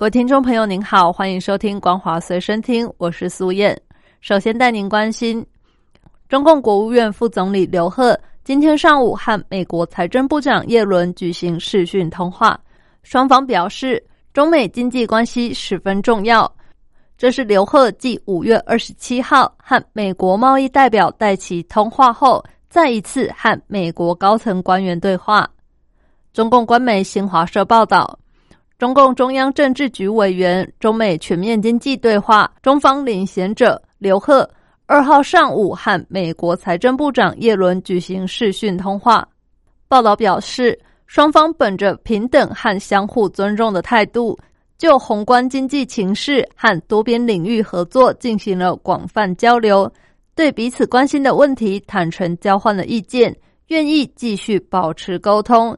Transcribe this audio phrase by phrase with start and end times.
[0.00, 3.78] 各位听众朋友，您好，欢迎收听《光华随身听》，我是苏燕。
[4.22, 5.44] 首先带您关心，
[6.26, 12.58] 中共国务院副总理刘鹤今天上午和美国财政部长耶伦举行视讯通话，
[13.02, 14.02] 双方表示
[14.32, 16.50] 中美经济关系十分重要。
[17.18, 25.46] 这是刘鹤继五月二十七号和美国贸易代表戴奇通话后，再一次和美国高层官员对话。
[26.32, 28.18] 中共官媒新华社报道。
[28.80, 34.48] 中共中央政治局委员、中美全面经济对话中方领衔者刘鹤
[34.86, 39.28] 二号上午和美国财政部长耶伦举行视讯通话。
[39.86, 44.38] 报道表示，双方本着平等和相互尊重的态度，
[44.78, 49.92] 就宏观经济情势和多边领域合作进行了广泛交流，
[50.34, 55.76] 对彼此关心的问题坦诚交换了意见，愿意继续保持沟通。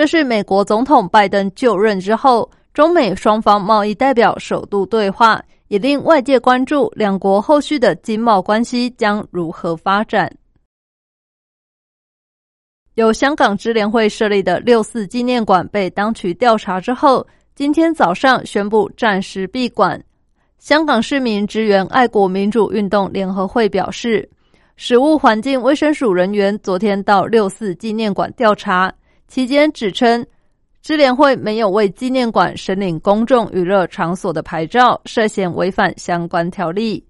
[0.00, 10.34] 这是美国总统拜登就任之后，中美双方贸易代表首度对话，也令外界关注两国后续的经贸关系将如何发展。
[12.94, 20.02] 由香港支联会设立的六四纪念馆被当局调查之后，今天早上宣布暂时闭馆。
[20.58, 24.26] 香港市民支援爱国民主运动联合会表示，
[24.76, 28.90] 食物环境卫生署人员昨天到六四纪念馆调查。
[29.30, 30.26] 期间指称，
[30.82, 37.02] 支联会没有为纪念馆申领公众娱乐场所的牌照，涉嫌违反相关条例。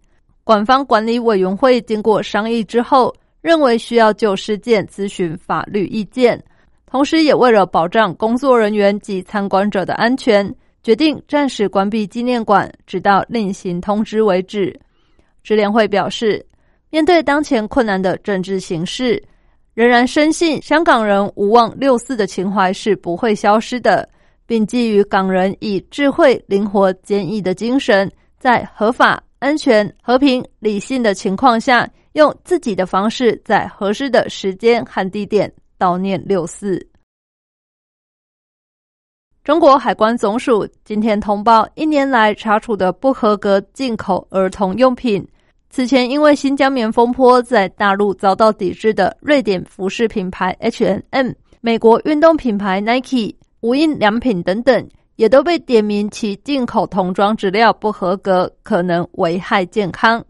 [0.45, 6.39] 馆方管理委员会经过商议之后，认为需要就事件咨询法律意见，
[6.85, 14.79] 同时也为了保障工作人员及参观者的安全，决定暂时关闭纪念馆，直到另行通知为止。
[15.43, 16.45] 支联会表示，
[16.91, 19.23] 面对当前困难的政治形势。
[19.81, 24.07] 仍然深信香港人无忘六四的情怀是不会消失的，
[24.45, 36.87] 并基于港人以智慧、灵活、坚毅的精神，在合法、安全、和平、理性的情况下，用自己的方式，在合适的时间和地点悼念六四。
[39.43, 45.27] 中国海关总署今天通报，一年来查处的不合格进口儿童用品。
[45.73, 60.25] 此前，因为新疆棉风波在大陆遭到抵制的瑞典服饰品牌 H&M、美国运动品牌 Nike、无印良品等等，也都被点名其进口童装质料不合格，可能危害健康。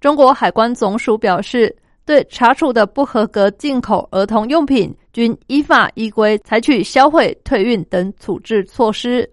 [0.00, 1.76] 中国海关总署表示，
[2.06, 9.30] 对查处的不合格进口儿童用品，均依法依规采取销毁、退运等处置措施。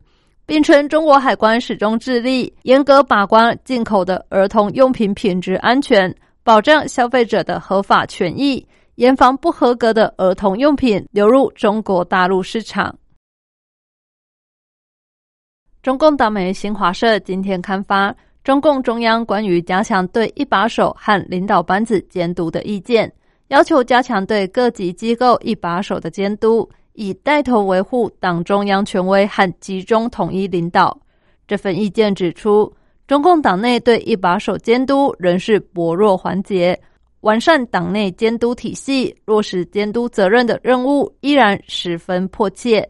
[0.48, 8.66] 并称，中国海关始终致力严格把关进口的儿童用品品质安全，保障消费者的合法权益，
[8.96, 12.98] 严防不合格的儿童用品流入中国大陆市场。
[15.84, 23.12] 中共党媒新华社今天刊发中共中央关于加强对一把手和领导班子监督的意见，
[23.50, 26.70] 要求加强对各级机构一把手的监督。
[26.98, 31.00] 以带头维护党中央权威和集中统一领导。
[31.48, 32.74] 这份意见指出，
[33.06, 36.78] 中共党内对一把手监督仍是薄弱环节，
[37.22, 42.90] 完善党内监督体系、落实监督责任的任务依然十分迫切。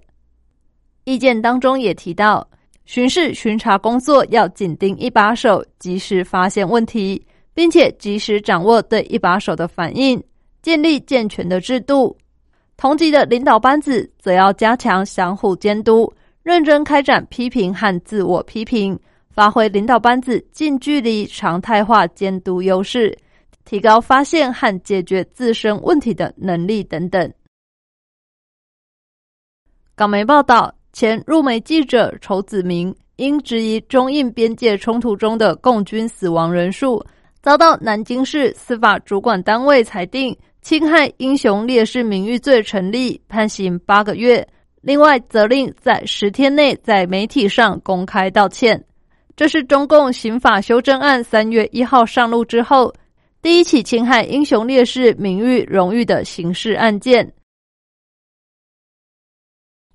[1.03, 2.47] 意见当中也提到，
[2.85, 7.21] 巡视巡查工作要紧盯一把手，及时发现问题，
[7.53, 10.23] 并且及时掌握对一把手的反应，
[10.61, 12.17] 建立健全的制度。
[12.77, 18.97] 同级的领导班子则要加强相互监督，认真开展批评和自我批评，
[19.31, 23.17] 发挥领导班子近距离常态化监督优势，
[23.65, 27.33] 提高发现和解决自身问题的能力等等。
[29.95, 37.03] 港媒报道，前入媒记者仇子明因质疑中印边界冲突中的共军死亡人数，
[37.41, 40.37] 遭到南京市司法主管单位裁定。
[40.67, 44.45] 侵害英雄烈士名誉罪成立，判刑八个月。
[44.81, 48.83] 另外，责令在十天内在媒体上公开道歉。
[49.37, 52.93] 这是中共刑法修正案三月一号上路之后
[53.41, 57.31] 第一起侵害英雄烈士名誉荣誉的刑事案件。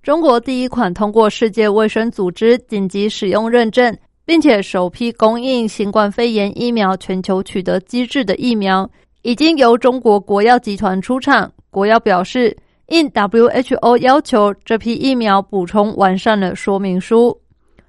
[0.03, 3.95] 中国第一款通过世界卫生组织紧急使用认证。
[4.25, 8.89] 并且首批供应新冠肺炎疫苗全球取得机制的疫苗，
[9.23, 11.51] 已经由中国国药集团出厂。
[11.71, 12.57] 国药表示，
[12.89, 17.37] 应 WHO 要求，这批疫苗补充完善了说明书。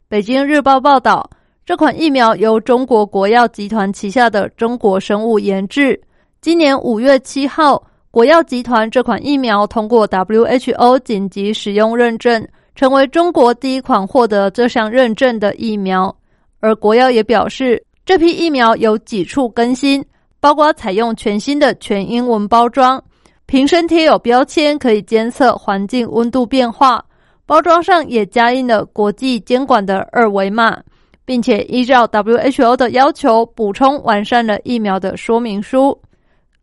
[0.07, 1.27] 北京日报报道，
[1.65, 5.99] 这款疫苗由中国国药集团旗下的中国生物研制。
[6.39, 16.15] 今年五月七号，国药集团这款疫苗通过 WHO 紧急使用认证，成为中国第一款获得这项认证的疫苗。
[16.59, 20.05] 而国药也表示，这批疫苗有几处更新，
[20.43, 23.01] 包括采用全新的全英文包装，
[23.45, 27.01] 瓶身贴有标签可以监测环境温度变化，
[27.45, 30.77] 包装上也加印了国际监管的二维码，
[31.23, 35.97] 并且依照 WHO 的要求补充完善了疫苗的说明书。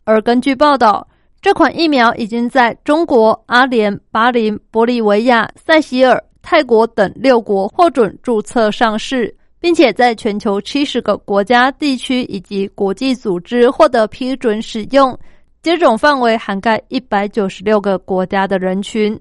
[0.05, 1.09] 而根据报道，
[1.41, 9.35] 这款疫苗已经在中国、阿联、巴林、玻利维亚、塞西尔、泰国等六国获准注册上市。
[9.61, 15.17] 并且在全球七十个国家、地区以及国际组织获得批准使用，
[15.63, 19.19] 接种范围涵盖一百九十六个国家的人群。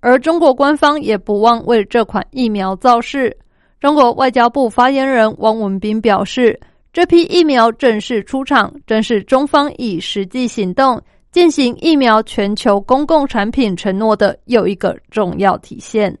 [0.00, 3.36] 而中国官方也不忘为这款疫苗造势。
[3.78, 6.58] 中国外交部发言人汪文斌表示
[6.92, 11.00] ：“这批疫苗正式出厂，正是中方以实际行动
[11.30, 16.16] 进行疫苗全球公共产品承诺的又一个重要体现。”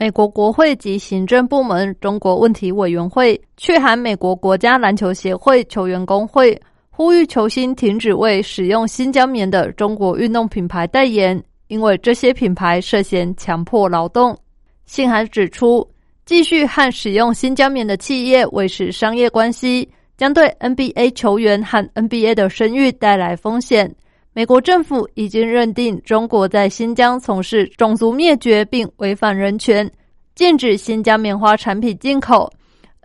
[0.00, 6.56] 美国国会及行政部门中国问题委员会去函美国国家篮球协会球员工会，
[6.88, 14.38] 呼吁球星停止为使用新疆棉的中国运动品牌代言，因为这些品牌涉嫌强迫劳动。
[14.86, 15.84] 信函指出，
[16.24, 23.92] 继续和使用新疆棉的企业维持商业关系，将对 NBA 球员和 NBA 的声誉带来风险。
[24.38, 29.90] 美国政府已经认定中国在新疆从事种族灭绝并违反人权，
[30.36, 32.48] 禁止新疆棉花产品进口。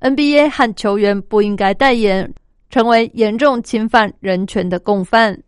[0.01, 2.31] NBA 和球员不应该代言，
[2.69, 5.41] 成为严重侵犯人权的共犯。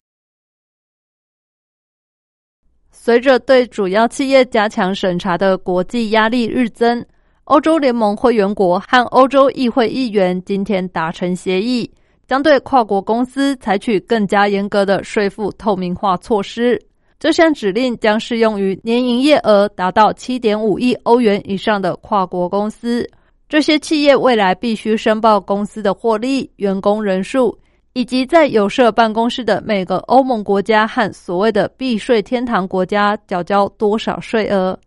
[2.90, 7.06] 随着对主要企业加强审查的国际压力日增，
[7.44, 11.88] 欧洲联盟会员国和欧洲议会议员今天达成协议。
[12.28, 16.82] 将对跨国公司采取更加严格的税负透明化措施。
[17.20, 23.10] 这项指令将适用于年营业额达到七点五亿欧元以上的跨国公司。
[23.48, 27.58] 这些企业未来必须申报公司的获利、员工人数，
[27.94, 34.78] 以及在有设办公室的每个欧盟国家和所谓的避税天堂国家缴交多少税额。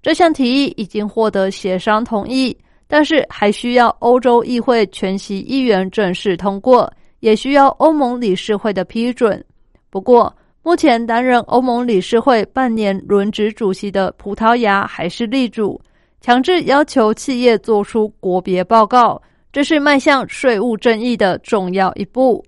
[0.00, 2.56] 这项提议已经获得协商同意。
[2.88, 6.90] 但是还需要欧洲议会全席议员正式通过，
[7.20, 9.44] 也需要欧盟理事会的批准。
[9.90, 15.80] 不过，目前担任欧盟理事会半年轮值主席的葡萄牙还是力主，
[16.20, 19.20] 强制要求企业做出国别报告，
[19.52, 22.44] 这是迈向税务正义的重要一步。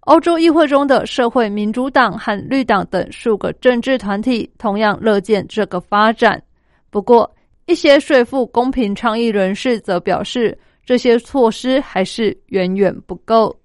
[0.00, 6.42] 欧洲议会中的社会民主党和绿党等数个政治团体同样乐见这个发展。
[6.90, 7.30] 不过，
[7.70, 13.56] 一些税负公平倡议人士则表示，这些措施还是远远不够。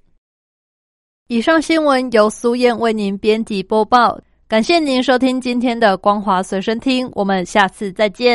[1.27, 4.15] 以上新闻由苏燕为您编辑播报，
[4.47, 8.33] 感谢您收听今天的光华随身听，我们下次再见。